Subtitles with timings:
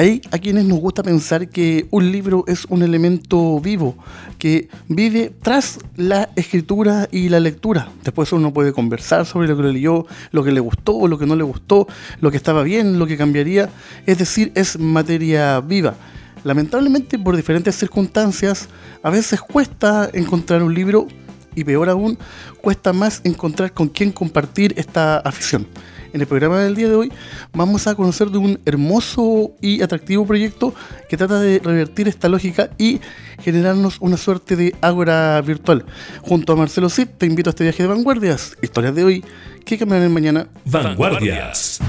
[0.00, 3.98] Hay a quienes nos gusta pensar que un libro es un elemento vivo,
[4.38, 7.90] que vive tras la escritura y la lectura.
[8.02, 11.36] Después uno puede conversar sobre lo que leyó, lo que le gustó, lo que no
[11.36, 11.86] le gustó,
[12.22, 13.68] lo que estaba bien, lo que cambiaría.
[14.06, 15.96] Es decir, es materia viva.
[16.44, 18.70] Lamentablemente, por diferentes circunstancias,
[19.02, 21.08] a veces cuesta encontrar un libro
[21.54, 22.16] y peor aún,
[22.62, 25.66] cuesta más encontrar con quién compartir esta afición.
[26.12, 27.12] En el programa del día de hoy
[27.52, 30.74] vamos a conocer de un hermoso y atractivo proyecto
[31.08, 33.00] que trata de revertir esta lógica y
[33.40, 35.84] generarnos una suerte de ágora virtual.
[36.22, 39.24] Junto a Marcelo Cid te invito a este viaje de vanguardias, historias de hoy
[39.64, 40.48] que cambiarán mañana.
[40.64, 41.80] Vanguardias.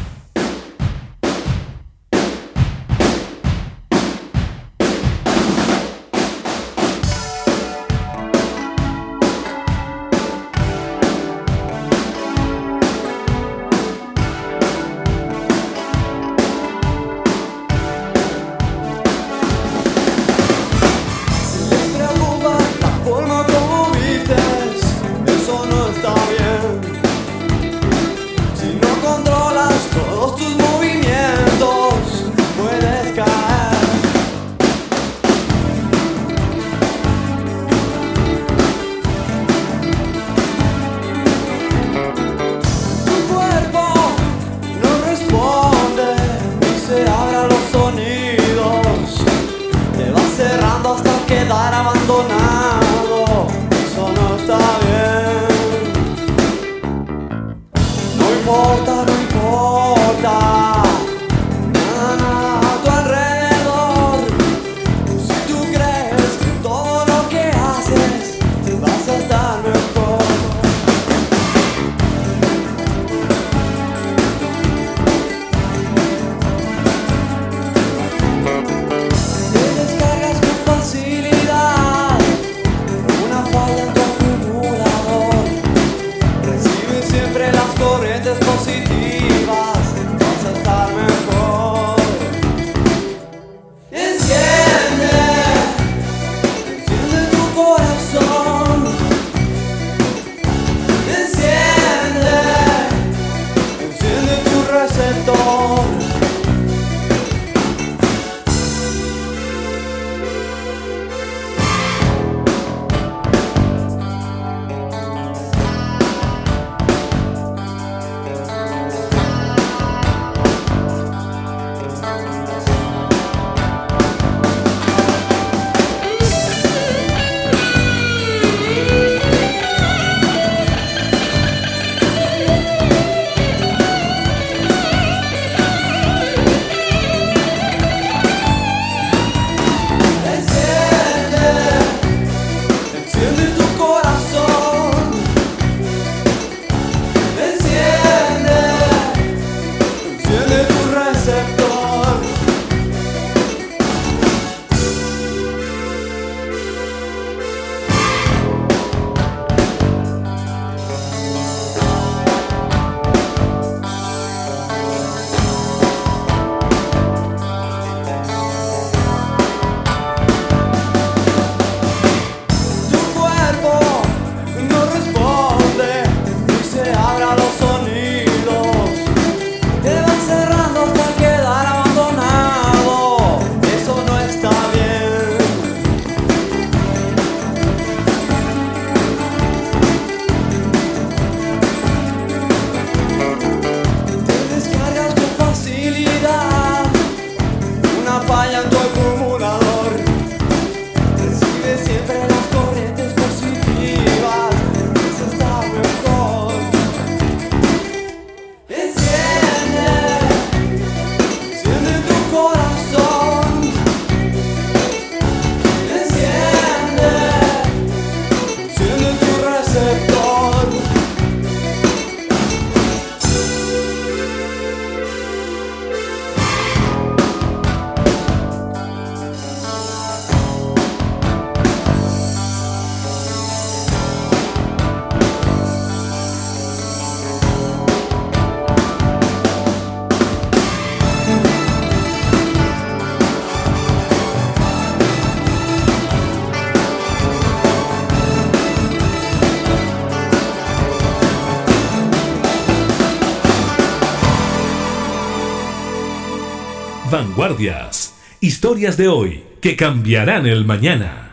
[258.39, 261.29] Historias de hoy que cambiarán el mañana.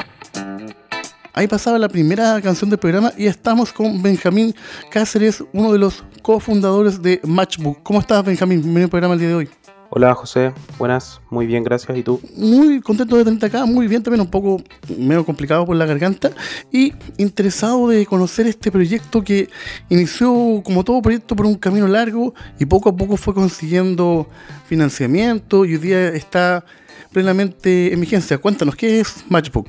[1.33, 4.53] Ahí pasaba la primera canción del programa y estamos con Benjamín
[4.91, 7.85] Cáceres, uno de los cofundadores de Matchbook.
[7.85, 8.61] ¿Cómo estás, Benjamín?
[8.61, 9.49] Bienvenido al programa el día de hoy.
[9.91, 11.97] Hola José, buenas, muy bien, gracias.
[11.97, 12.21] ¿Y tú?
[12.37, 14.63] Muy contento de tenerte acá, muy bien también, un poco
[14.99, 16.31] medio complicado por la garganta
[16.71, 19.49] y interesado de conocer este proyecto que
[19.89, 24.29] inició como todo proyecto por un camino largo y poco a poco fue consiguiendo
[24.67, 26.67] financiamiento y hoy día está
[27.11, 28.37] plenamente en vigencia.
[28.37, 29.69] Cuéntanos, ¿qué es Matchbook?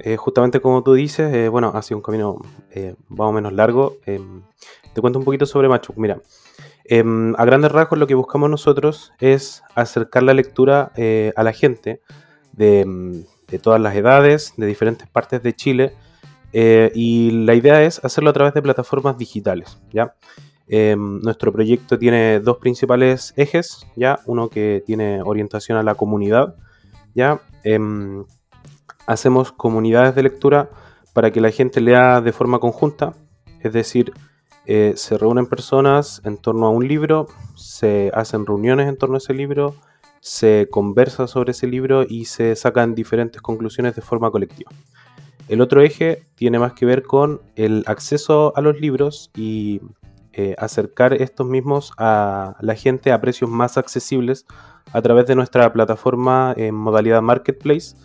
[0.00, 2.42] Eh, justamente como tú dices, eh, bueno, ha sido un camino
[2.72, 3.96] eh, más o menos largo.
[4.04, 5.96] te cuento un poquito sobre Matchbook.
[5.96, 6.20] Mira,
[6.88, 11.52] Em, a grandes rasgos lo que buscamos nosotros es acercar la lectura eh, a la
[11.52, 12.00] gente
[12.58, 15.94] em, de, todas las edades, de diferentes partes de Chile,
[16.52, 19.78] eh, y la idea es hacerlo a través de plataformas digitales.
[19.92, 20.14] ¿ya?
[20.68, 24.20] Em, nuestro proyecto tiene dos principales ejes, ¿ya?
[24.26, 26.54] uno que tiene orientación a la comunidad,
[27.14, 27.40] ¿ya?
[29.06, 30.70] hacemos comunidades de lectura
[31.12, 33.14] para que la gente lea de forma conjunta,
[33.60, 34.12] es decir,
[34.66, 39.18] eh, se reúnen personas en torno a un libro, se hacen reuniones en torno a
[39.18, 39.74] ese libro,
[40.20, 44.72] se conversa sobre ese libro y se sacan diferentes conclusiones de forma colectiva.
[45.48, 49.80] El otro eje tiene más que ver con el acceso a los libros y
[50.32, 54.46] eh, acercar estos mismos a la gente a precios más accesibles
[54.92, 57.96] a través de nuestra plataforma en modalidad marketplace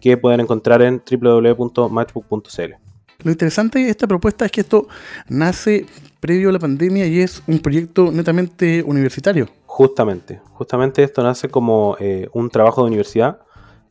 [0.00, 2.91] que pueden encontrar en www.matchbook.cl.
[3.24, 4.88] Lo interesante de esta propuesta es que esto
[5.28, 5.86] nace
[6.20, 9.48] previo a la pandemia y es un proyecto netamente universitario.
[9.66, 13.40] Justamente, justamente esto nace como eh, un trabajo de universidad.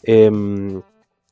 [0.04, 0.82] Em,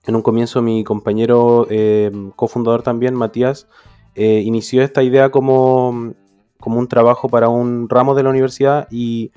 [0.06, 3.68] en un comienzo mi compañero em, cofundador también, Matías,
[4.16, 6.14] eh, inició esta idea como,
[6.60, 9.32] como un trabajo para un ramo de la universidad y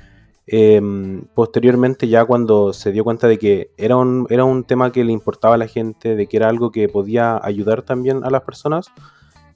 [0.47, 5.05] Em, posteriormente, ya cuando se dio cuenta de que era un, era un tema que
[5.05, 8.43] le importaba a la gente, de que era algo que podía ayudar también a las
[8.43, 8.89] personas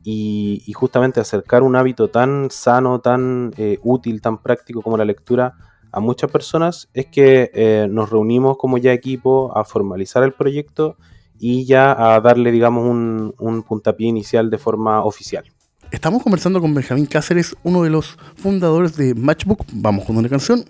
[0.04, 5.54] y, justamente acercar un hábito tan sano, tan eh, útil, tan práctico como la lectura
[5.90, 10.96] a muchas personas, es que eh, nos reunimos como ya equipo a formalizar el proyecto
[11.38, 15.44] y ya a darle, digamos, un, un puntapié inicial de forma oficial.
[15.90, 19.64] Estamos conversando con Benjamín Cáceres, uno de los fundadores de Matchbook.
[19.72, 20.64] Vamos con una canción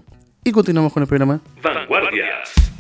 [0.44, 1.40] y continuamos con el programa.
[1.62, 2.75] Vanguardias.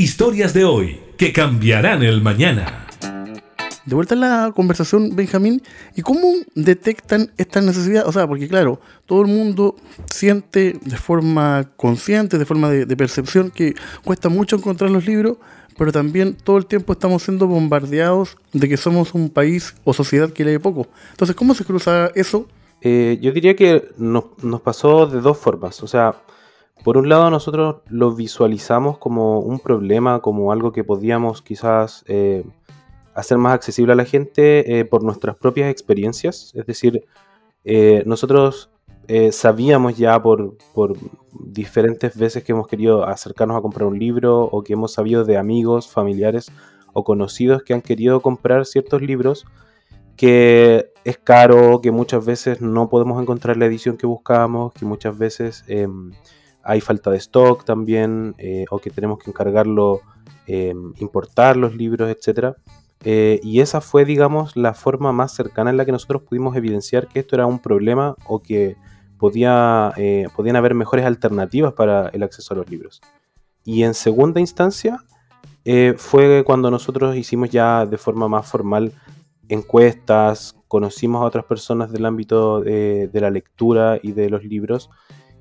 [0.00, 2.86] Historias de hoy que cambiarán el mañana.
[3.84, 5.60] De vuelta a la conversación, Benjamín,
[5.96, 8.06] ¿y cómo detectan esta necesidad?
[8.06, 9.74] O sea, porque claro, todo el mundo
[10.08, 13.74] siente de forma consciente, de forma de, percepción, que
[14.04, 15.38] cuesta mucho encontrar los libros,
[15.76, 20.30] pero también todo el tiempo estamos siendo bombardeados de que somos un país o sociedad
[20.30, 20.86] que lee poco.
[21.10, 22.46] Entonces, ¿cómo se cruza eso?
[22.82, 24.26] Eh, yo diría que nos,
[24.62, 25.82] pasó de dos formas.
[25.82, 26.14] O sea,
[26.84, 32.04] por un lado nosotros lo visualizamos como un problema, como algo que podíamos quizás...
[32.08, 32.44] Eh,
[33.14, 36.52] hacer más accesible a la gente eh, por nuestras propias experiencias.
[36.54, 37.04] Es decir,
[37.64, 38.70] eh, nosotros
[39.32, 40.96] sabíamos ya por, por,
[41.32, 45.36] diferentes veces que hemos querido acercarnos a comprar un libro o que hemos sabido de
[45.36, 46.52] amigos, familiares
[46.92, 49.46] o conocidos que han querido comprar ciertos libros
[50.18, 55.16] que es caro, que muchas veces no podemos encontrar la edición que buscamos, que muchas
[55.16, 56.10] veces em,
[56.68, 58.36] hay falta de stock también,
[58.70, 60.02] o que tenemos que encargarlo,
[60.46, 62.56] em, importar los libros, etcétera.
[63.04, 67.06] Eh, y esa fue, digamos, la forma más cercana en la que nosotros pudimos evidenciar
[67.06, 68.76] que esto era un problema o que
[69.18, 73.00] podía, eh, podían haber mejores alternativas para el acceso a los libros.
[73.64, 75.04] Y en segunda instancia,
[75.64, 78.92] eh, fue cuando nosotros hicimos ya de forma más formal
[79.48, 84.90] encuestas, conocimos a otras personas del ámbito de, la lectura y de los libros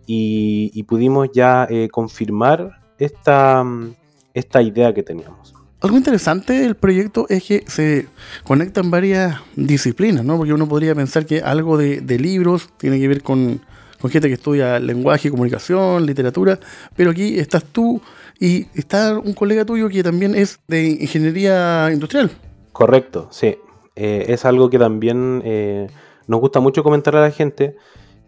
[0.08, 3.64] y, pudimos ya confirmar esta,
[4.34, 5.58] esta idea que teníamos.
[5.80, 8.08] Algo interesante del proyecto es que se
[8.44, 10.36] conectan varias disciplinas, ¿no?
[10.36, 13.62] Porque uno podría pensar que algo de, libros tiene que ver con,
[14.10, 16.60] gente que estudia lenguaje, comunicación, literatura,
[16.96, 18.02] pero aquí estás tú
[18.40, 22.32] y está un colega tuyo que también es de ingeniería industrial.
[22.72, 23.58] Correcto, sí.
[23.96, 25.88] Eh, es algo que también eh,
[26.26, 27.76] nos gusta mucho comentar a la gente,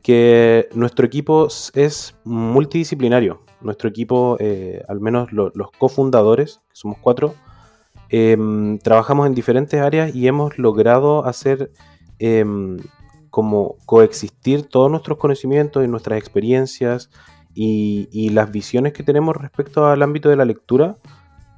[0.09, 3.43] que nuestro equipo es multidisciplinario.
[3.61, 7.35] Nuestro equipo, eh, al menos los cofundadores, que somos cuatro,
[8.09, 11.71] em, trabajamos en diferentes áreas y hemos logrado hacer
[12.17, 12.77] em,
[13.29, 17.11] como coexistir todos nuestros conocimientos y nuestras experiencias
[17.53, 20.97] y, las visiones que tenemos respecto al ámbito de la lectura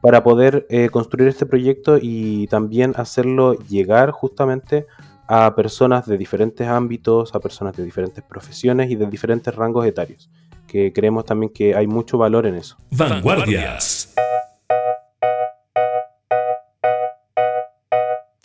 [0.02, 4.88] para poder eh, construir este proyecto y también hacerlo llegar justamente
[5.34, 10.30] a personas de diferentes ámbitos, a personas de diferentes profesiones y de diferentes rangos etarios
[10.68, 12.78] que creemos también que hay mucho valor en eso.
[12.92, 14.14] Vanguardias.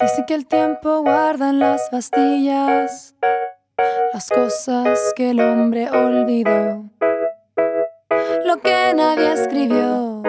[0.00, 3.16] Dice que el tiempo guarda en las pastillas
[4.12, 6.84] las cosas que el hombre olvidó,
[8.44, 10.22] lo que nadie escribió,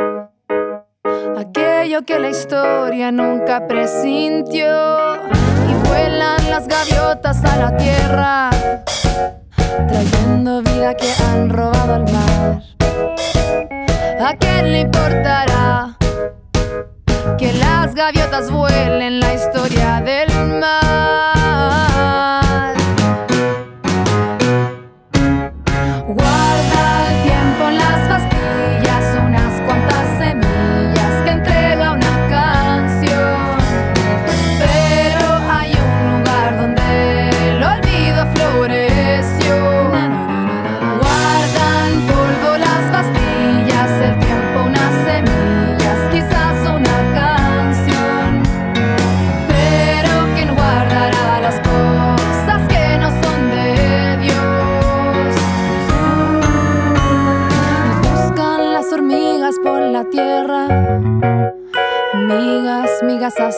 [1.37, 4.67] aquello que la historia nunca presintió.
[5.69, 8.49] Y vuelan las gaviotas a la tierra
[9.87, 12.61] trayendo vida que han robado al mar.
[14.19, 15.95] ¿A quién le importará
[17.37, 21.36] que las gaviotas vuelen la historia del mar?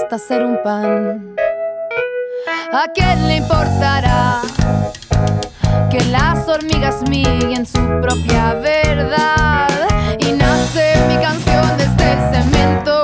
[0.09, 1.35] Hasta hacer un pan.
[2.73, 4.41] ¿A quién le importará
[5.91, 9.67] que las hormigas miguen su propia verdad?
[10.19, 12.98] Y nace mi canción desde el cemento,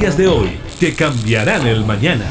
[0.00, 2.24] Historias de hoy que cambiarán el mañana.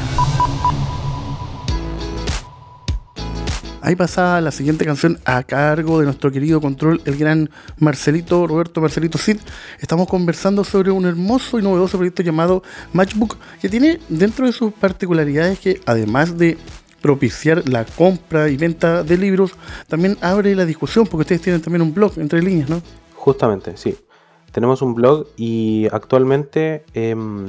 [3.80, 8.80] Ahí pasaba la siguiente canción a cargo de nuestro querido control, el gran Marcelito, Roberto
[8.80, 9.36] Marcelito Cid.
[9.78, 14.72] Estamos conversando sobre un hermoso y novedoso proyecto llamado Matchbook, que tiene dentro de sus
[14.72, 16.58] particularidades que además de
[17.00, 19.52] propiciar la compra y venta de libros,
[19.86, 22.82] también abre la discusión, porque ustedes tienen también un blog entre líneas, ¿no?
[23.14, 23.96] Justamente, sí.
[24.52, 27.48] Tenemos un blog y actualmente em,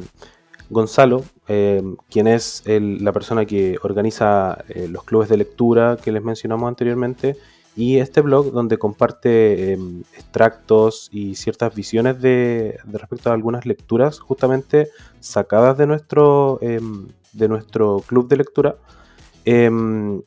[0.69, 6.23] Gonzalo, em, quien es la persona que organiza eh, los clubes de lectura que les
[6.23, 7.35] mencionamos anteriormente,
[7.75, 14.19] y este blog donde comparte em, extractos y ciertas visiones de, respecto a algunas lecturas
[14.19, 18.75] justamente sacadas de nuestro, de nuestro club de lectura.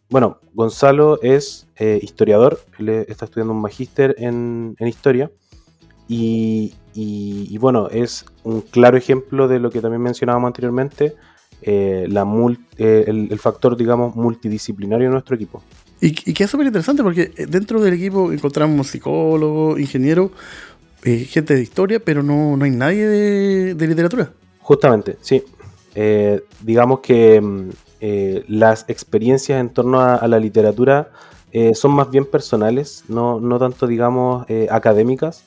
[0.09, 5.31] Bueno, Gonzalo es eh, historiador, él está estudiando un magíster en, historia
[6.09, 11.15] y, bueno, es un claro ejemplo de lo que también mencionábamos anteriormente,
[11.63, 12.27] eh, la
[12.77, 15.63] eh, el, factor, digamos, multidisciplinario de nuestro equipo.
[16.01, 20.31] Y, que es súper interesante porque dentro del equipo encontramos psicólogos, ingenieros,
[21.03, 24.33] gente de historia, pero no, no hay nadie de, de literatura.
[24.61, 25.43] Justamente, sí.
[26.63, 27.71] digamos que mm,
[28.07, 31.09] eh, las experiencias en torno a, la literatura
[31.53, 35.45] eh, son más bien personales, no, tanto, digamos, eh, académicas,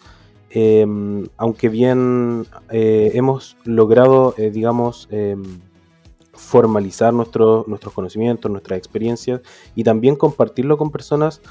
[0.49, 5.43] em, aunque bien hemos logrado, digamos, em,
[6.33, 9.41] formalizar nuestros conocimientos, nuestras experiencias
[9.75, 11.41] y también compartirlo con personas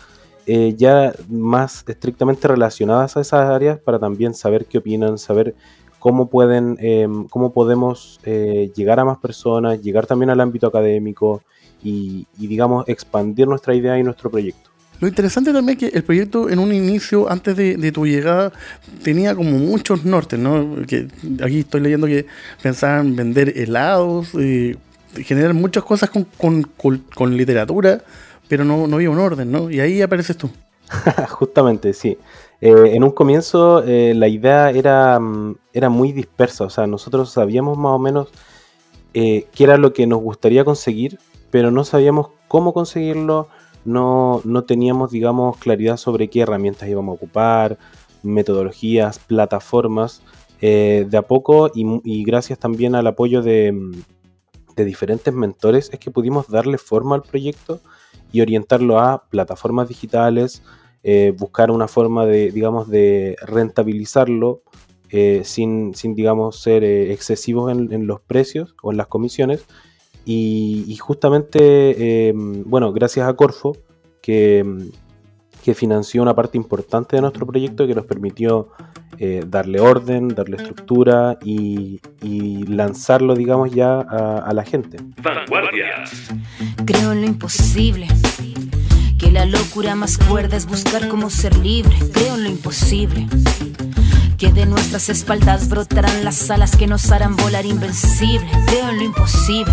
[0.47, 5.57] ya más estrictamente relacionadas a esas áreas para también saber qué opinan, saber
[6.07, 11.43] cómo pueden, em, cómo podemos eh, llegar a más personas, llegar también al ámbito académico
[11.83, 14.71] y, digamos, expandir nuestra idea y nuestro proyecto.
[15.01, 18.53] Lo interesante también es que el proyecto en un inicio, antes de, tu llegada,
[19.03, 20.77] tenía como muchos nortes, ¿no?
[21.43, 22.27] Aquí estoy leyendo que
[22.63, 24.77] pensaban vender helados, eh,
[25.23, 28.03] generar muchas cosas con, literatura,
[28.49, 29.71] pero no, no había un orden, ¿no?
[29.71, 30.51] Y ahí apareces tú.
[31.29, 32.17] Justamente, sí.
[32.63, 37.31] Eh, en un comienzo eh, la idea era, mm, era muy dispersa, o sea, nosotros
[37.31, 38.29] sabíamos más o menos
[39.13, 41.19] qué era lo que nos gustaría conseguir,
[41.51, 43.49] pero no sabíamos cómo conseguirlo,
[43.87, 47.79] no, teníamos, digamos, claridad sobre qué herramientas íbamos a ocupar,
[48.23, 50.23] metodologías, plataformas.
[50.61, 53.73] de a poco y, gracias también al apoyo de,
[54.77, 57.81] de diferentes mentores es que pudimos darle forma al proyecto
[58.31, 60.63] y orientarlo a plataformas digitales,
[61.03, 64.63] eh, buscar una forma de, digamos, de rentabilizarlo
[65.09, 69.65] eh, sin, sin, digamos, ser eh, excesivos en, los precios o en las comisiones.
[70.29, 73.77] Y, justamente, bueno, gracias a Corfo,
[74.21, 74.91] que,
[75.63, 78.71] que, financió una parte importante de nuestro proyecto que nos permitió
[79.47, 82.01] darle orden, darle estructura y,
[82.67, 84.99] lanzarlo, digamos, ya a, a la gente.
[85.23, 86.29] Vanguardias.
[86.85, 88.09] Creo en lo imposible
[89.19, 91.95] que la locura más cuerda es buscar cómo ser libre.
[92.13, 93.29] Creo en lo imposible.
[94.39, 98.51] Que de nuestras espaldas brotarán las alas que nos harán volar invencible.
[98.67, 99.73] Creo en lo imposible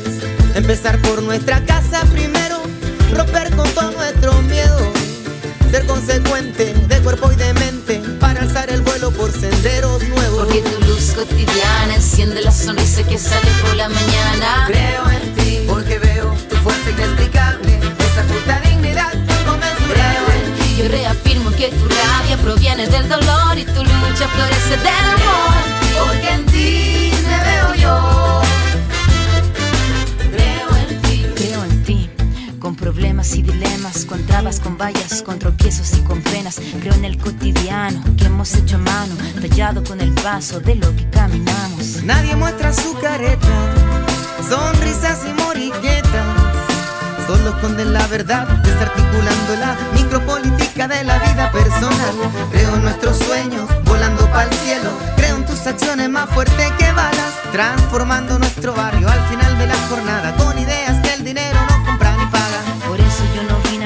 [0.55, 2.61] Empezar por nuestra casa primero,
[3.15, 4.79] romper con todo nuestro miedo.
[5.71, 10.45] Ser consecuente de cuerpo y de mente para alzar el vuelo por senderos nuevos.
[10.45, 14.65] Porque tu luz cotidiana enciende la sonrisa que sale por la mañana.
[14.67, 19.85] Creo en ti, porque veo tu fuerza inexplicable, esa justa dignidad inconmensurable.
[19.93, 24.77] Creo en ti, yo reafirmo que tu rabia proviene del dolor y tu lucha florece
[24.77, 25.55] del amor.
[25.97, 26.90] Porque en ti
[32.75, 36.59] problemas y dilemas, con trabas, con vallas, con tropiezos y con penas.
[36.79, 41.09] Creo en el cotidiano que hemos hecho mano, tallado con el paso de lo que
[41.09, 42.03] caminamos.
[42.03, 43.47] Nadie muestra su careta,
[44.47, 46.51] sonrisas y moriguetas.
[47.27, 52.15] Solo esconden la verdad, desarticulando la micropolítica de la vida personal.
[52.51, 54.89] Creo en nuestros sueños, volando para el cielo.
[55.15, 59.77] Creo en tus acciones más fuertes que balas, transformando nuestro barrio al final de la
[59.89, 61.70] jornada con ideas que el dinero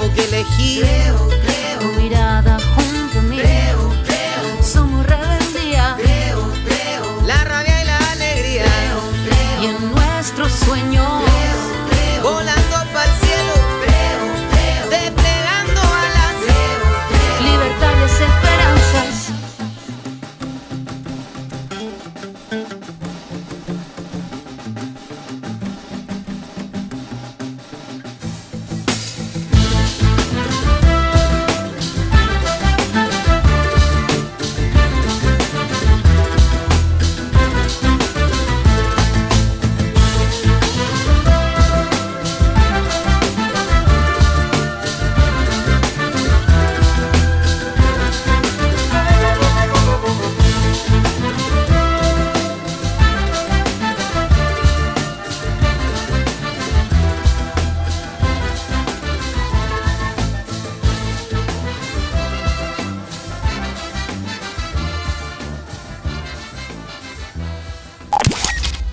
[0.00, 0.80] Tiempo que elegí.
[0.80, 1.78] creo, creo.
[1.80, 2.69] Tu mirada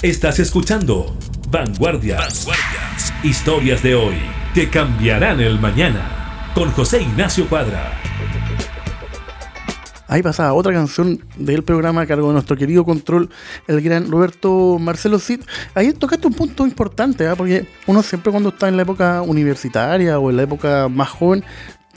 [0.08, 1.14] Estás escuchando
[1.50, 2.46] Vanguardias.
[2.46, 3.14] Vanguardias.
[3.26, 4.16] Historias de hoy
[4.54, 6.50] que cambiarán el mañana.
[6.56, 7.92] Con José Ignacio Cuadra.
[10.08, 13.30] Ahí pasaba otra canción del programa a cargo de nuestro querido control,
[13.68, 15.42] el gran Roberto Marcelo Cid.
[15.76, 17.36] Ahí tocaste un punto importante, ¿ah?
[17.36, 21.44] porque uno siempre cuando está en la época universitaria o en la época más joven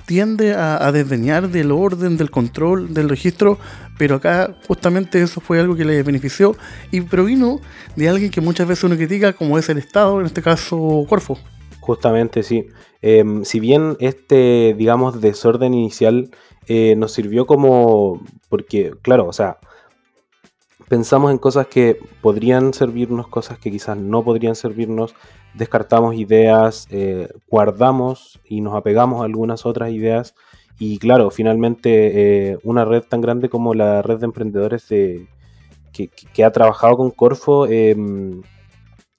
[0.05, 3.61] tiende a, a desdeñar del orden, del control, del registro,
[4.01, 6.57] pero acá justamente eso fue algo que le benefició
[6.91, 7.61] y provino
[7.97, 11.37] de alguien que muchas veces uno critica, como es el Estado, en este caso Corfo.
[11.81, 12.67] Justamente, sí.
[13.03, 16.31] Em, si bien este, digamos, desorden inicial
[16.67, 18.23] eh, nos sirvió como.
[18.49, 19.59] Porque, claro, o sea,
[20.89, 25.15] pensamos en cosas que podrían servirnos, cosas que quizás no podrían servirnos,
[25.53, 30.35] descartamos ideas, eh, guardamos y nos apegamos a algunas otras ideas.
[30.81, 35.29] Y claro, finalmente eh, una red tan grande como la red de emprendedores de,
[35.93, 38.43] que, que- ha trabajado con Corfo em,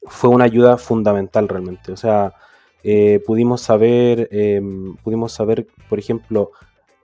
[0.03, 1.91] fue una ayuda fundamental realmente.
[1.93, 2.33] O sea,
[2.83, 6.51] eh, pudimos saber, em, pudimos saber, por ejemplo,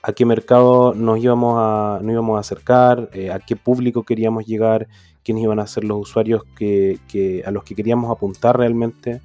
[0.03, 4.45] a qué mercado nos íbamos a, nos íbamos a acercar, eh, a qué público queríamos
[4.47, 4.87] llegar,
[5.23, 9.21] quiénes iban a ser los usuarios que, que- a los que queríamos apuntar realmente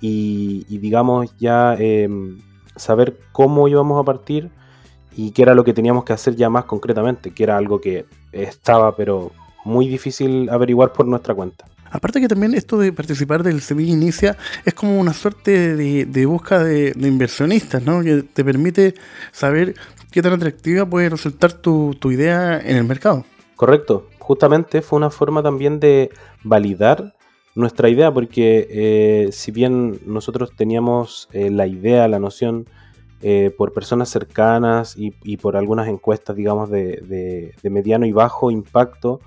[0.00, 2.40] y, y digamos ya em,
[2.76, 4.50] saber cómo íbamos a partir
[5.16, 8.06] y qué era lo que teníamos que hacer ya más concretamente, que era algo que
[8.32, 9.32] estaba pero
[9.64, 11.66] muy difícil averiguar por nuestra cuenta.
[11.90, 16.26] Aparte que también esto de participar del Semilla Inicia es como una suerte de, de
[16.26, 18.02] busca de, de inversionistas, ¿no?
[18.02, 18.94] Que te permite
[19.30, 19.74] saber
[20.10, 23.24] qué tan atractiva puede resultar tu, tu idea en el mercado.
[23.54, 26.10] Correcto, justamente fue una forma también de
[26.42, 27.14] validar
[27.54, 32.66] nuestra idea, porque eh, si bien nosotros teníamos eh, la idea, la noción
[33.26, 39.18] eh, por personas cercanas y, por algunas encuestas, digamos, de, mediano y bajo impacto,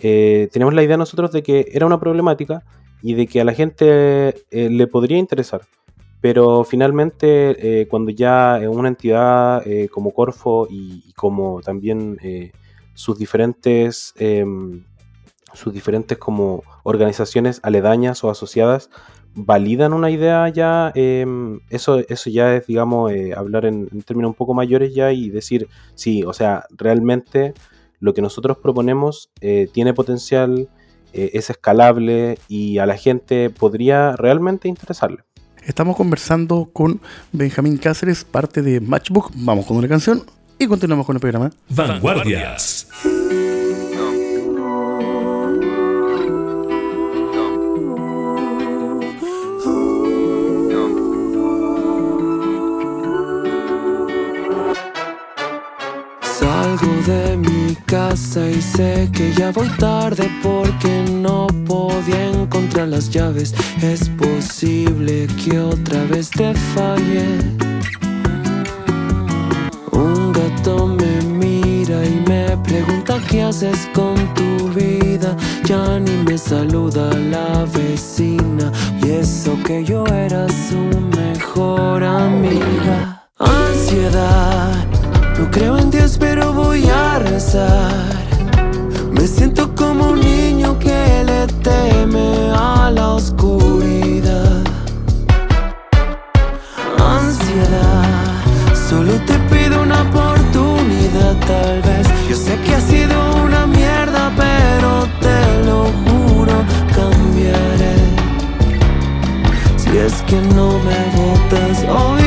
[0.00, 2.62] eh, teníamos la idea nosotros de que era una problemática
[3.00, 5.62] y de que a la gente eh, le podría interesar.
[6.20, 12.18] Pero finalmente, eh, cuando ya una entidad como Corfo y, y como también
[12.92, 14.84] sus diferentes, em,
[15.54, 18.90] sus diferentes como organizaciones aledañas o asociadas
[19.34, 24.30] validan una idea ya, em, eso, eso ya es, digamos, eh, hablar en, en términos
[24.30, 27.54] un poco mayores ya y decir, sí, o sea, realmente
[28.00, 30.68] lo que nosotros proponemos eh, tiene potencial,
[31.12, 35.18] eh, es escalable y a la gente podría realmente interesarle.
[35.64, 37.00] Estamos conversando con
[37.32, 39.32] Benjamín Cáceres, parte de Matchbook.
[39.34, 40.22] Vamos con una canción
[40.58, 41.50] y continuamos con el programa.
[41.68, 42.88] Vanguardias.
[57.08, 63.54] De mi casa y sé que ya voy tarde porque no podía encontrar las llaves.
[63.82, 67.26] Es posible que otra vez te falle.
[69.92, 71.18] Un gato me
[73.28, 75.36] ¿qué haces con tu vida?
[75.64, 78.72] Ya ni me saluda la vecina.
[79.02, 80.78] Y eso que yo era su
[81.16, 83.28] mejor amiga.
[83.38, 84.87] Ansiedad,
[85.38, 87.92] no creo en Dios, pero voy a rezar.
[89.12, 94.62] Me siento como un niño que le teme a la oscuridad.
[96.98, 98.04] Ansiedad,
[98.88, 102.06] solo te pido una oportunidad tal vez.
[102.28, 107.96] Yo sé que ha sido una mierda, pero te lo juro, cambiaré.
[109.76, 112.17] Si es que no me votas hoy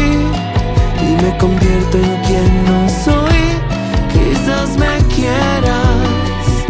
[1.21, 3.41] me convierto en quien no soy,
[4.11, 6.65] quizás me quieras.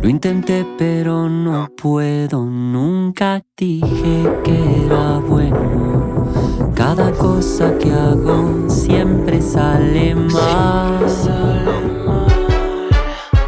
[0.00, 6.26] Lo intenté pero no puedo, nunca dije que era bueno.
[6.74, 11.06] Cada cosa que hago siempre sale mal.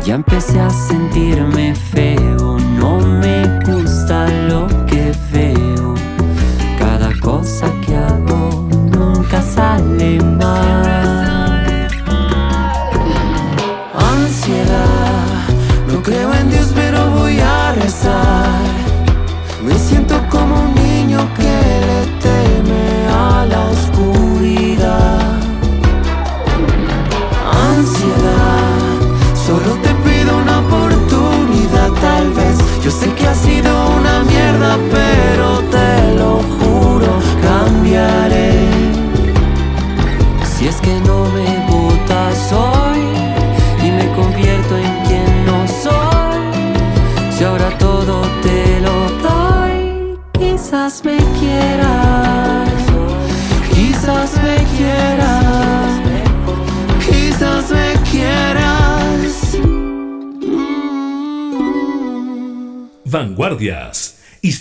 [0.05, 3.80] Ya empecé a sentirme feo, no me gusta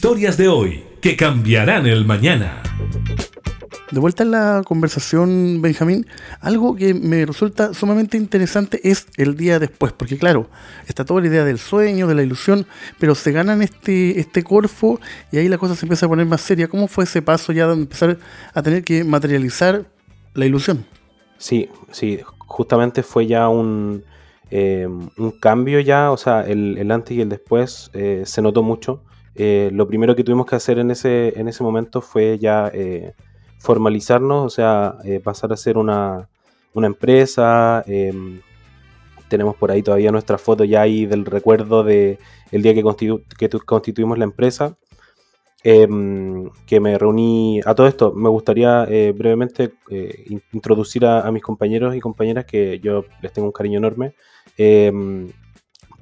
[0.10, 2.64] Historias de hoy que cambiarán el mañana.
[3.92, 6.08] De vuelta en la conversación, Benjamín,
[6.42, 10.50] algo que me resulta sumamente interesante es el día después, porque claro,
[10.88, 12.66] está toda la idea del sueño, de la ilusión,
[12.98, 15.00] pero se ganan este, este corfo
[15.32, 16.68] y ahí la cosa se empieza a poner más seria.
[16.68, 18.18] ¿Cómo fue ese paso ya de empezar
[18.56, 19.86] a tener que materializar
[20.34, 20.88] la ilusión?
[21.38, 24.04] Sí, sí, justamente fue ya un,
[24.50, 28.64] eh, un cambio ya, o sea, el, el antes y el después eh, se notó
[28.64, 29.04] mucho.
[29.42, 33.14] Eh, lo primero que tuvimos que hacer en ese, en ese momento fue ya eh,
[33.58, 36.28] formalizarnos, o sea, eh, pasar a ser una,
[36.74, 37.84] una empresa.
[37.88, 38.42] em,
[39.30, 42.18] tenemos por ahí todavía nuestra foto ya ahí del recuerdo de
[42.52, 44.76] el día que, constitu- que tu- constituimos la empresa.
[45.64, 48.14] em, que me reuní a todo esto.
[48.14, 49.74] Me gustaría brevemente
[50.28, 54.14] in- introducir a, mis compañeros y compañeras que yo les tengo un cariño enorme.
[54.58, 55.30] Em,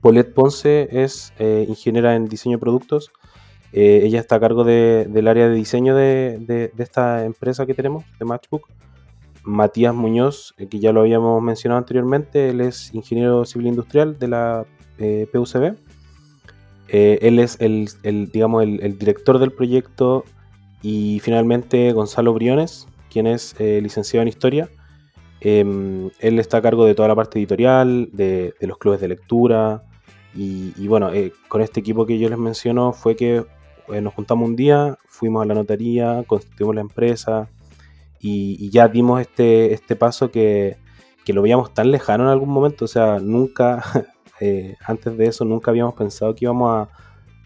[0.02, 1.34] Paulette Ponce es
[1.67, 3.12] ingeniera en diseño de productos.
[3.73, 8.06] Eh, ella está a cargo de- del área de diseño de, esta empresa que tenemos,
[8.19, 8.67] de Matchbook.
[9.43, 14.27] Matías Muñoz, eh, que ya lo habíamos mencionado anteriormente, él es ingeniero civil industrial de
[14.27, 14.65] la
[14.97, 15.75] eh, PUCB.
[16.89, 17.89] Él es el,
[18.32, 20.23] digamos, el, director del proyecto
[20.82, 24.69] y finalmente Gonzalo Briones, quien es licenciado en historia.
[25.41, 29.84] Em, él está a cargo de toda la parte editorial, de, los clubes de lectura.
[30.34, 31.12] Y, y bueno,
[31.49, 33.43] con este equipo que yo les menciono fue que
[33.89, 37.50] eh, nos juntamos un día, fuimos a la notaría, constituimos la empresa
[38.19, 40.78] y, ya dimos este, este paso que,
[41.26, 42.86] que lo veíamos tan lejano en algún momento.
[42.86, 43.84] O sea, nunca,
[44.39, 46.89] eh, antes de eso, nunca habíamos pensado que íbamos a,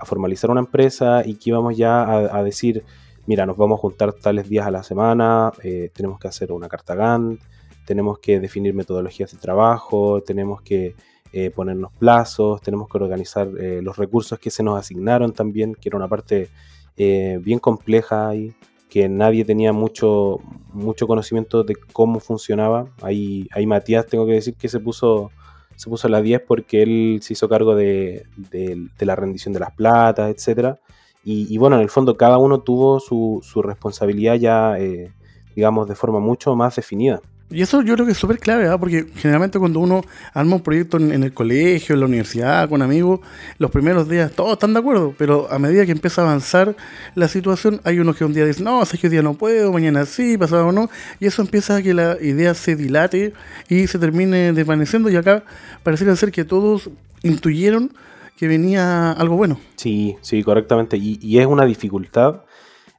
[0.04, 2.01] formalizar una empresa y que íbamos ya
[2.36, 2.84] a, decir,
[3.27, 6.67] mira, nos vamos a juntar tales días a la semana, eh, tenemos que hacer una
[6.67, 7.39] carta Gantt,
[7.86, 10.95] tenemos que definir metodologías de trabajo, tenemos que
[11.34, 15.89] eh, ponernos plazos, tenemos que organizar eh, los recursos que se nos asignaron también, que
[15.89, 16.50] era una parte
[16.98, 18.54] eh, bien compleja ahí,
[18.89, 20.39] que nadie tenía mucho,
[20.74, 22.88] mucho conocimiento de cómo funcionaba.
[23.02, 25.32] Ahí, ahí Matías, tengo que decir que se puso,
[25.76, 29.62] se puso a las 10 porque él se hizo cargo de, de- la rendición de
[29.62, 30.80] las platas, etcétera.
[31.24, 35.13] Y, y bueno, en el fondo cada uno tuvo su, su responsabilidad ya, eh,
[35.56, 37.22] digamos, de forma mucho más definida.
[37.51, 38.77] Y eso yo creo que es súper clave, ¿ah?
[38.77, 40.01] porque generalmente cuando uno
[40.33, 43.19] arma un proyecto en, el colegio, en la universidad, con amigos,
[43.57, 46.75] los primeros días todos están de acuerdo, pero a medida que empieza a avanzar
[47.13, 49.73] la situación, hay unos que un día dicen, no, sé que hoy día no puedo,
[49.73, 53.33] mañana sí, pasado no, y eso empieza a que la idea se dilate
[53.67, 55.43] y se termine desvaneciendo, y acá
[55.83, 56.89] pareciera ser que todos
[57.21, 57.91] intuyeron
[58.37, 59.59] que venía algo bueno.
[59.75, 60.97] Sí, sí, correctamente.
[60.97, 62.41] Y es una dificultad.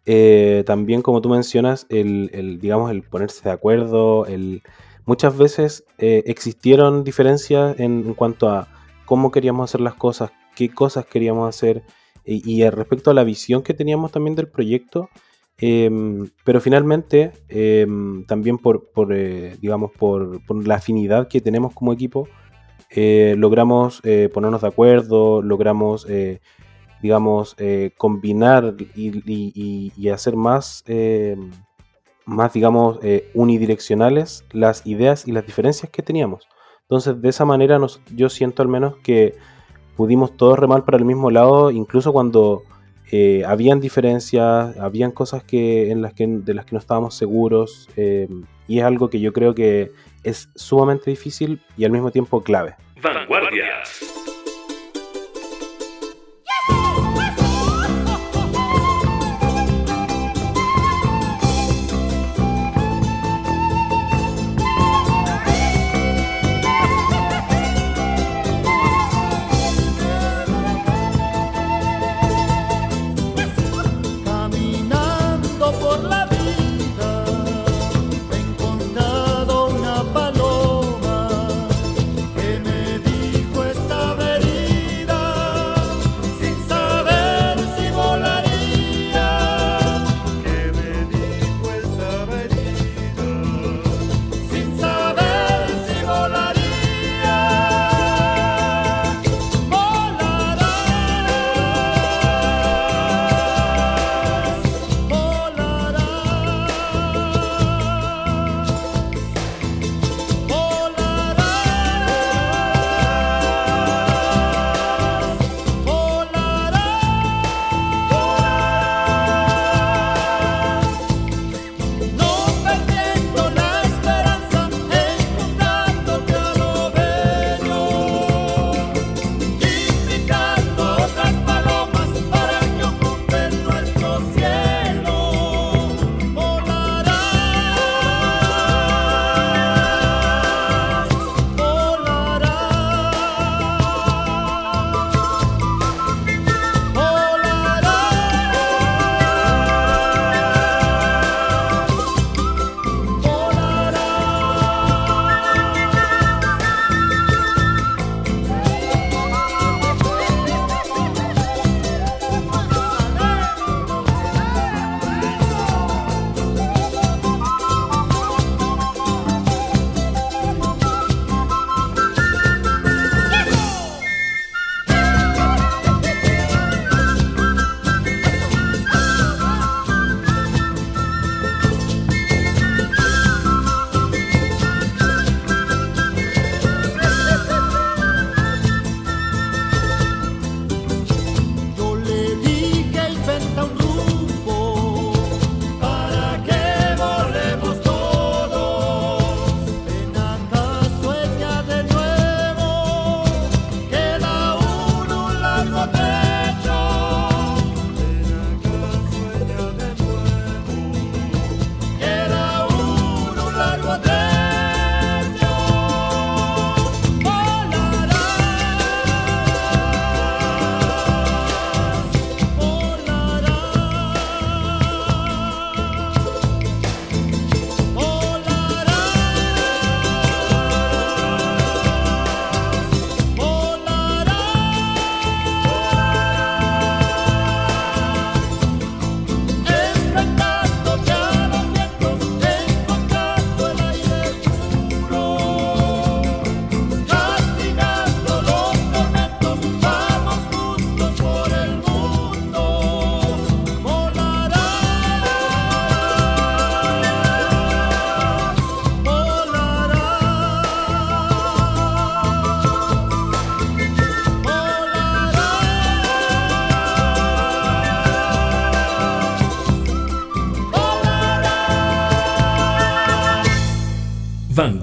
[0.05, 4.63] Eh, también, como tú mencionas, el, el, digamos, el ponerse de acuerdo, el
[5.05, 8.69] muchas veces eh, existieron diferencias en, cuanto a
[9.05, 11.83] cómo queríamos hacer las cosas, qué cosas queríamos hacer
[12.25, 15.09] y, respecto a la visión que teníamos también del proyecto.
[15.59, 22.29] Em, pero finalmente, em, también por, eh, digamos, por, la afinidad que tenemos como equipo,
[22.95, 26.07] logramos ponernos de acuerdo, logramos,
[27.03, 27.57] digamos,
[27.99, 31.51] combinar y, hacer más em,
[32.25, 36.49] más, digamos, eh, unidireccionales las ideas y las diferencias que teníamos.
[36.83, 37.79] Entonces, de esa manera
[38.15, 39.35] yo siento al menos que
[39.97, 42.63] pudimos todos remar para el mismo lado, incluso cuando
[43.11, 47.89] eh, habían diferencias, habían cosas que, en las que, de las que no estábamos seguros,
[47.97, 48.29] eh,
[48.69, 49.91] y es algo que yo creo que
[50.23, 52.75] es sumamente difícil y al mismo tiempo clave.
[53.03, 54.22] Vanguardias.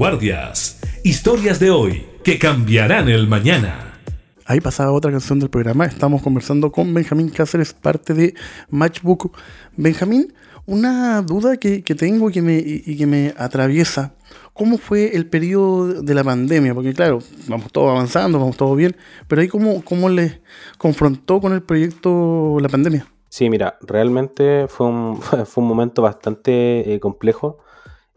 [0.09, 0.79] Vanguardias.
[1.03, 3.99] Historias de hoy que cambiarán el mañana.
[4.45, 5.85] Ahí pasaba otra canción del programa.
[5.85, 8.33] Estamos conversando con Benjamín Cáceres, parte de
[8.71, 9.37] Matchbook.
[9.77, 10.33] Benjamín,
[10.65, 14.15] una duda que, tengo que me, y que me atraviesa.
[14.53, 16.73] ¿Cómo fue el periodo de la pandemia?
[16.73, 18.95] Porque claro, vamos todos avanzando, vamos todo bien,
[19.27, 20.39] pero ahí cómo, cómo les
[20.79, 23.05] confrontó con el proyecto la pandemia.
[23.29, 27.59] Sí, mira, realmente fue un, fue un momento bastante eh, complejo.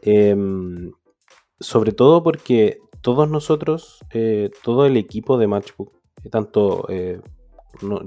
[0.01, 0.91] Em,
[1.63, 5.93] sobre todo porque todos nosotros, eh, todo el equipo de Matchbook,
[6.25, 7.21] eh, tanto eh,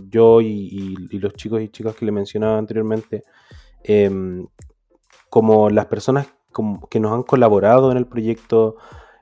[0.09, 3.23] yo y, los chicos y chicas que le mencionaba anteriormente,
[3.83, 4.47] em,
[5.29, 6.27] como las personas
[6.89, 8.77] que nos han colaborado en el proyecto,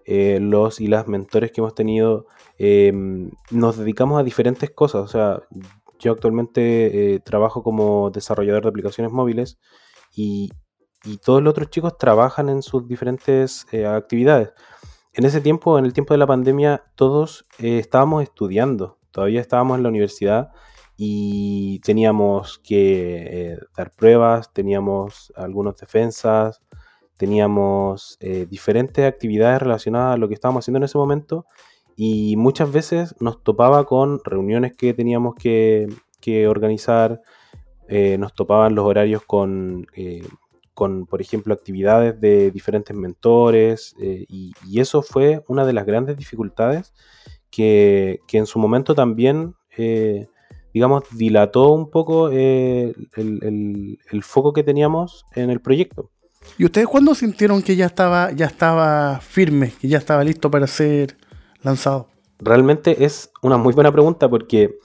[0.06, 2.28] los y las mentores que hemos tenido,
[2.58, 5.02] em, nos dedicamos a diferentes cosas.
[5.04, 5.42] O sea,
[6.00, 9.58] yo actualmente trabajo como desarrollador de aplicaciones móviles
[10.16, 10.52] y,
[11.04, 14.52] y todos los otros chicos trabajan en sus diferentes actividades.
[15.16, 19.78] En ese tiempo, en el tiempo de la pandemia, todos eh, estábamos estudiando, todavía estábamos
[19.78, 20.50] en la universidad
[20.98, 26.64] y teníamos que eh, dar pruebas, teníamos algunas defensas,
[27.16, 31.46] teníamos eh, diferentes actividades relacionadas a lo que estábamos haciendo en ese momento
[31.96, 35.88] y muchas veces nos topaba con reuniones que teníamos que,
[36.22, 37.22] que organizar,
[38.18, 39.86] nos topaban los horarios con
[40.74, 46.18] con, por ejemplo, actividades de diferentes mentores, eh, y, eso fue una de las grandes
[46.18, 46.94] dificultades
[47.50, 50.28] que, en su momento también, eh,
[50.74, 56.10] digamos, dilató un poco eh, el, foco que teníamos en el proyecto.
[56.58, 60.68] ¿Y ustedes cuándo sintieron que ya estaba, ya estaba firme, que ya estaba listo para
[60.68, 61.16] ser
[61.62, 62.10] lanzado?
[62.40, 64.78] Realmente es una muy buena pregunta porque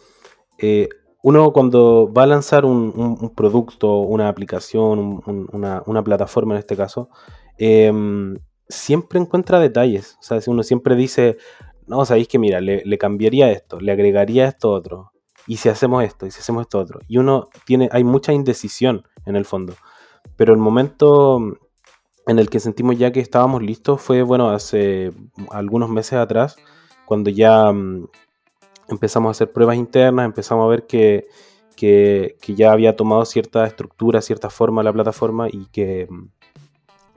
[1.28, 5.22] uno cuando va a lanzar un, producto, una aplicación,
[5.52, 7.10] una, plataforma en este caso,
[7.58, 8.34] em,
[8.66, 10.16] siempre encuentra detalles.
[10.20, 11.36] O sea, uno siempre dice,
[11.86, 15.12] no, sabéis que mira, le, cambiaría esto, le agregaría esto otro,
[15.46, 17.00] y si hacemos esto, y si hacemos esto otro.
[17.08, 19.74] Y uno tiene, hay mucha indecisión en el fondo.
[20.36, 21.58] Pero el momento
[22.26, 25.12] en el que sentimos ya que estábamos listos fue, bueno, hace
[25.50, 26.56] algunos meses atrás,
[27.04, 28.08] cuando ya mm,
[28.88, 31.28] empezamos a hacer pruebas internas, empezamos a ver que,
[32.46, 36.28] ya había tomado cierta estructura, cierta forma la plataforma y que mm,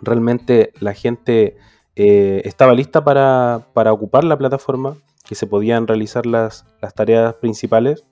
[0.01, 1.57] realmente la gente
[1.95, 4.97] eh, estaba lista para, ocupar la plataforma,
[5.27, 6.65] que se podían realizar las,
[6.95, 8.03] tareas principales.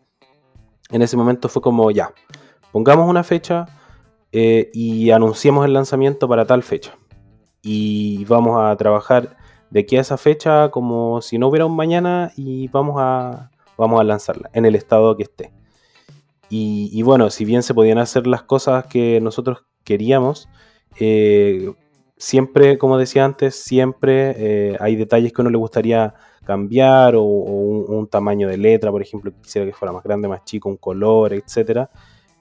[0.90, 2.14] En ese momento fue como, ya,
[2.72, 3.66] pongamos una fecha
[4.32, 6.98] eh, y anunciemos el lanzamiento para tal fecha.
[7.62, 9.36] Y vamos a trabajar
[9.70, 14.00] de aquí a esa fecha como si no hubiera un mañana y vamos a, vamos
[14.00, 15.52] a lanzarla en el estado que esté.
[16.52, 20.50] Y, bueno, si bien se podían hacer las cosas que nosotros queríamos,
[21.00, 21.72] eh,
[22.18, 26.16] siempre, como decía antes, siempre eh, hay detalles que uno le gustaría
[26.46, 30.70] cambiar o, un, tamaño de letra, por ejemplo, quisiera que fuera más grande, más chico,
[30.70, 31.88] un color, etc.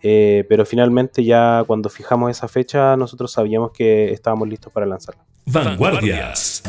[0.03, 5.23] Eh, pero finalmente ya cuando fijamos esa fecha nosotros sabíamos que estábamos listos para lanzarla.
[5.45, 6.63] Vanguardias.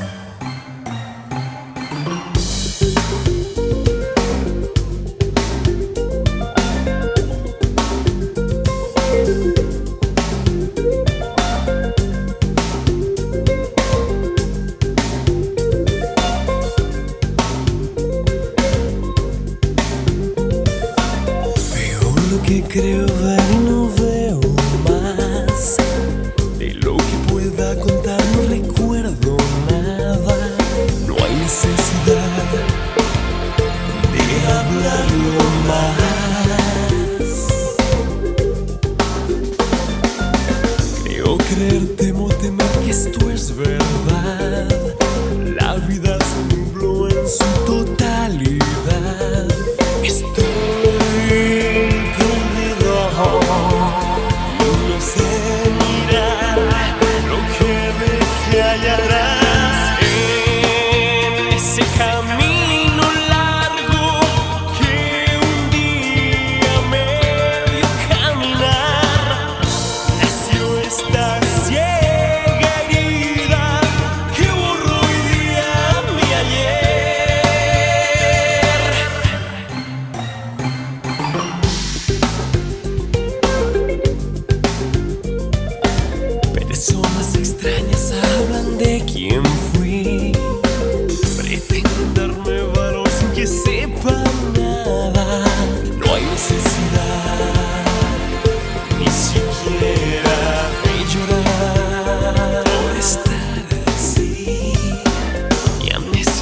[9.29, 9.58] Creo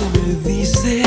[0.10, 1.04] me dice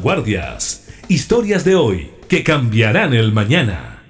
[0.00, 0.88] Vanguardias.
[1.08, 4.02] Historias de hoy que cambiarán el mañana.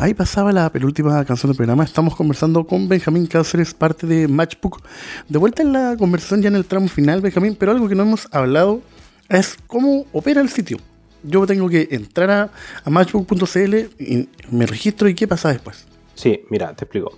[0.00, 1.84] Ahí pasaba la penúltima canción del programa.
[1.84, 4.82] Estamos conversando con Benjamín Cáceres, parte de Matchbook.
[5.28, 8.02] De vuelta en la conversación ya en el tramo final, Benjamín, pero algo que no
[8.02, 8.80] hemos hablado
[9.28, 10.78] es cómo opera el sitio.
[11.22, 12.50] Yo tengo que entrar a,
[12.82, 15.86] a matchbook.cl y me registro y qué pasa después.
[16.14, 17.16] Sí, mira, te explico.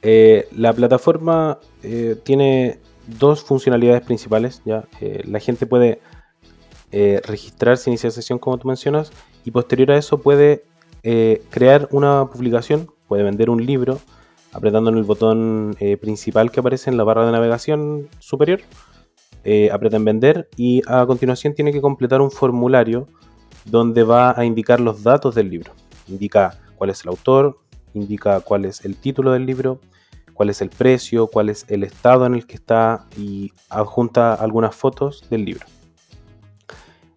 [0.00, 2.78] Eh, la plataforma eh, tiene
[3.18, 4.62] dos funcionalidades principales.
[4.64, 4.84] ¿ya?
[5.02, 6.00] Eh, la gente puede
[6.92, 9.10] eh, registrarse, iniciar sesión como tú mencionas,
[9.44, 10.64] y posterior a eso puede
[11.02, 13.98] eh, crear una publicación, puede vender un libro
[14.52, 18.60] apretando en el botón eh, principal que aparece en la barra de navegación superior.
[19.44, 23.08] eh, aprieta en vender y a continuación tiene que completar un formulario
[23.64, 25.72] donde va a indicar los datos del libro.
[26.08, 27.58] Indica cuál es el autor,
[27.94, 29.80] indica cuál es el título del libro,
[30.34, 34.74] cuál es el precio, cuál es el estado en el que está y adjunta algunas
[34.74, 35.66] fotos del libro.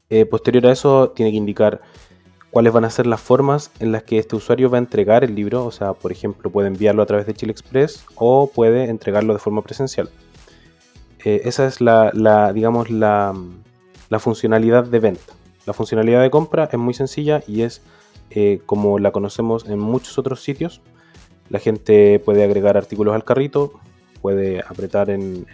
[0.10, 1.82] Eh, posterior a eso tiene que indicar
[2.52, 5.36] cuáles van a ser las formas en las que este usuario va a entregar el
[5.36, 5.66] libro.
[5.66, 9.40] O sea, por ejemplo, puede enviarlo a través de Chile Express o puede entregarlo de
[9.40, 10.10] forma presencial.
[11.26, 13.34] Eh, esa es la, digamos, la,
[14.20, 15.34] funcionalidad de venta.
[15.66, 17.82] La funcionalidad de compra es muy sencilla y es
[18.30, 20.82] eh, como la conocemos en muchos otros sitios.
[21.50, 23.74] La gente puede agregar artículos al carrito,
[24.22, 25.46] puede apretar en,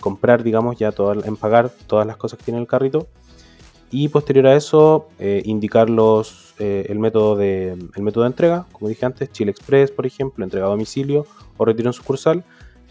[0.00, 0.92] comprar, digamos, ya
[1.24, 3.06] en pagar todas las cosas que tiene en el carrito.
[3.90, 8.66] Y posterior a eso, eh, indicar los, eh, el, método de, el método de entrega,
[8.72, 11.26] como dije antes, Chile Express, por ejemplo, entrega a domicilio
[11.56, 12.44] o retiro en sucursal.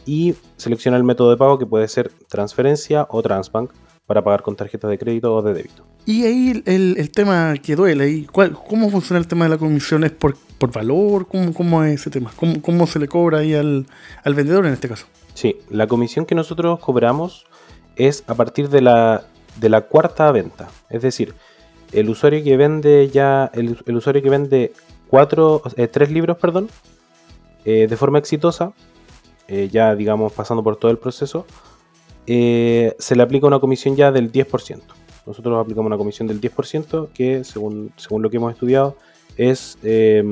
[0.05, 3.71] Y selecciona el método de pago que puede ser transferencia o Transbank
[4.07, 5.83] para pagar con tarjetas de crédito o de débito.
[6.05, 9.57] Y ahí el, el tema que duele, ahí, ¿cuál- ¿cómo funciona el tema de la
[9.57, 10.03] comisión?
[10.03, 11.27] ¿Es por, por valor?
[11.27, 12.31] ¿Cómo, ¿Cómo es ese tema?
[12.35, 13.85] ¿Cómo, cómo se le cobra ahí al,
[14.23, 15.05] al vendedor en este caso?
[15.35, 17.45] Sí, la comisión que nosotros cobramos
[17.95, 19.25] es a partir de la,
[19.57, 20.69] de la cuarta venta.
[20.89, 21.33] Es decir,
[21.91, 24.73] el usuario que vende ya, el, usuario que vende
[25.07, 26.69] cuatro, eh, tres libros, perdón,
[27.65, 28.73] eh, de forma exitosa,
[29.47, 31.45] eh, ya digamos pasando por todo el proceso,
[32.25, 34.81] se le aplica una comisión ya del 10%.
[35.25, 38.95] Nosotros aplicamos una comisión del 10% que, según, según lo que hemos estudiado,
[39.37, 40.23] es, eh,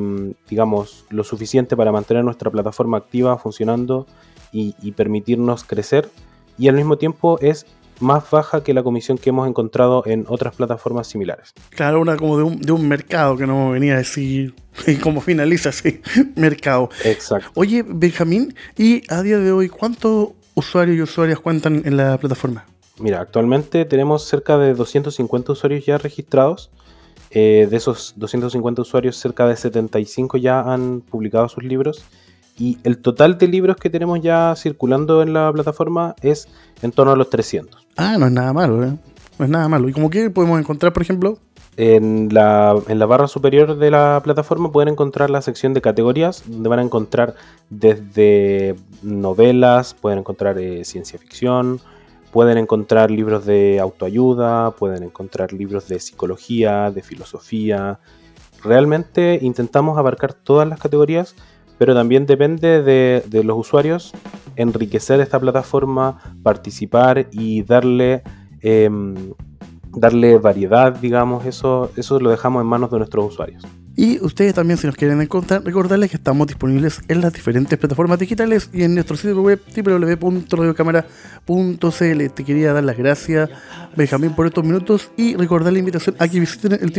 [0.49, 4.05] digamos, lo suficiente para mantener nuestra plataforma activa, funcionando
[4.51, 6.09] y, y permitirnos crecer.
[6.57, 7.68] Y al mismo tiempo es
[7.99, 11.53] más baja que la comisión que hemos encontrado en otras plataformas similares.
[11.69, 14.53] Claro, una como de un, de un mercado que no venía a decir
[15.03, 16.01] cómo finaliza así,
[16.35, 16.89] mercado.
[17.03, 17.49] Exacto.
[17.55, 22.65] Oye, Benjamín, y a día de hoy, ¿cuántos usuarios y usuarias cuentan en la plataforma?
[22.99, 26.71] Mira, actualmente tenemos cerca de 250 usuarios ya registrados.
[27.29, 32.03] Eh, de esos 250 usuarios, cerca de 75 ya han publicado sus libros.
[32.58, 36.47] Y el total de libros que tenemos ya circulando en la plataforma es
[36.82, 37.88] en torno a los 300.
[37.97, 38.93] Ah, no es nada malo, ¿eh?
[39.38, 39.88] No es nada malo.
[39.88, 41.38] ¿Y como que podemos encontrar, por ejemplo?
[41.78, 46.43] En la, en la barra superior de la plataforma pueden encontrar la sección de categorías,
[46.47, 47.36] donde van a encontrar
[47.70, 51.80] desde novelas, pueden encontrar eh, ciencia ficción,
[52.32, 57.99] pueden encontrar libros de autoayuda, pueden encontrar libros de psicología, de filosofía.
[58.64, 61.36] Realmente intentamos abarcar todas las categorías,
[61.78, 64.13] pero también depende de, los usuarios
[64.55, 68.23] enriquecer esta plataforma, participar y darle...
[68.61, 69.15] em,
[69.89, 73.63] darle variedad, digamos, eso, eso lo dejamos en manos de nuestros usuarios.
[73.99, 78.19] Y ustedes también, si nos quieren encontrar, recordarles que estamos disponibles en las diferentes plataformas
[78.19, 82.29] digitales y en nuestro sitio web www.radiocámara.cl.
[82.35, 83.49] Te quería dar las gracias,
[83.95, 86.93] Benjamín, por estos minutos y recordar la invitación a que visiten el,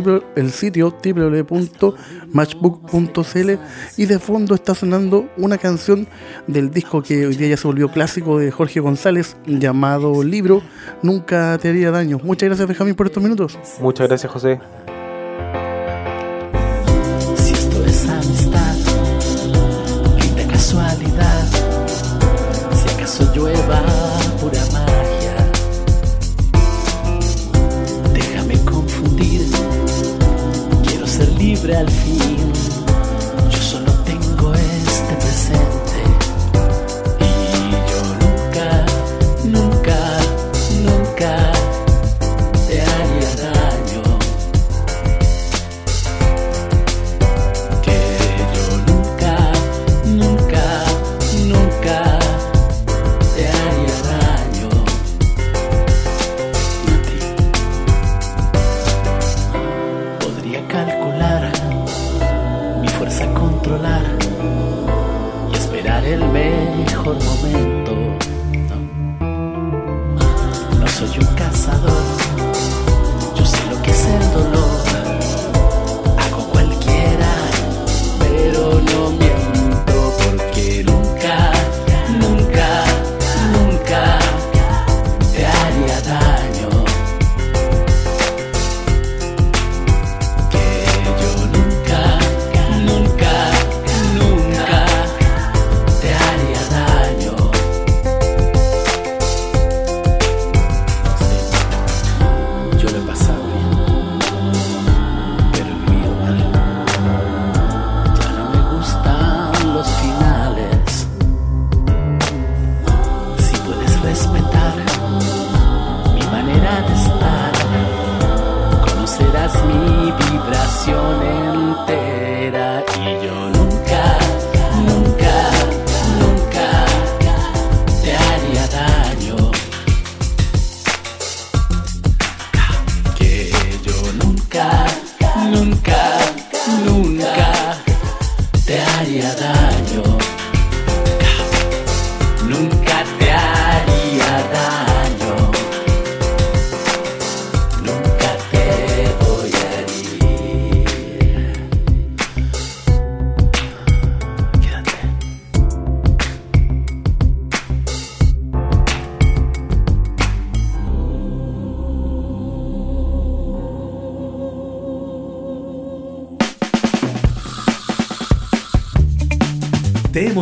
[0.50, 3.50] sitio www.matchbook.cl.
[3.96, 6.08] Y de fondo está sonando una canción
[6.48, 10.62] del disco que hoy día ya se volvió clásico de Jorge González, llamado Libro
[11.02, 12.18] Nunca te haría daño.
[12.24, 13.56] Muchas gracias, Benjamín, por estos minutos.
[13.80, 14.58] Muchas gracias, José.
[23.18, 23.82] Acaso llueva
[24.40, 25.34] pura magia,
[28.12, 29.44] déjame confundir.
[30.86, 32.07] Quiero ser libre al fin.